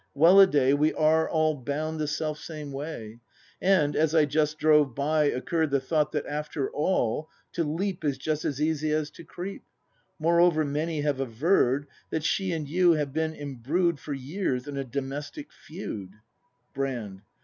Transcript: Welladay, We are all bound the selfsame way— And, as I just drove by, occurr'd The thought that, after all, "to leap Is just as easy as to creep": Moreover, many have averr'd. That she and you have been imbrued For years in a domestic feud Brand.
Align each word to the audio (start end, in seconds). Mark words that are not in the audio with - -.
Welladay, 0.15 0.73
We 0.73 0.95
are 0.95 1.29
all 1.29 1.53
bound 1.53 1.99
the 1.99 2.07
selfsame 2.07 2.73
way— 2.73 3.19
And, 3.61 3.95
as 3.95 4.15
I 4.15 4.25
just 4.25 4.57
drove 4.57 4.95
by, 4.95 5.25
occurr'd 5.29 5.69
The 5.69 5.79
thought 5.79 6.11
that, 6.13 6.25
after 6.25 6.71
all, 6.71 7.29
"to 7.51 7.63
leap 7.63 8.03
Is 8.03 8.17
just 8.17 8.43
as 8.43 8.59
easy 8.59 8.89
as 8.93 9.11
to 9.11 9.23
creep": 9.23 9.63
Moreover, 10.17 10.65
many 10.65 11.01
have 11.01 11.17
averr'd. 11.17 11.85
That 12.09 12.23
she 12.23 12.51
and 12.51 12.67
you 12.67 12.93
have 12.93 13.13
been 13.13 13.35
imbrued 13.35 13.99
For 13.99 14.13
years 14.15 14.67
in 14.67 14.75
a 14.75 14.83
domestic 14.83 15.53
feud 15.53 16.13
Brand. 16.73 17.21